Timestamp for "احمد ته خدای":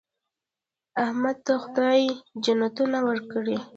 1.03-2.03